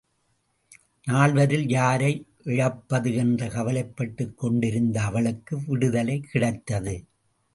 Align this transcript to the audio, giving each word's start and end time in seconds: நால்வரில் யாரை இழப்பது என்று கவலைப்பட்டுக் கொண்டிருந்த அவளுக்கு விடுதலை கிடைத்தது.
நால்வரில் 1.07 1.69
யாரை 1.69 2.25
இழப்பது 2.43 3.15
என்று 3.15 3.47
கவலைப்பட்டுக் 3.47 4.37
கொண்டிருந்த 4.37 5.01
அவளுக்கு 5.01 5.59
விடுதலை 5.67 6.19
கிடைத்தது. 6.21 6.95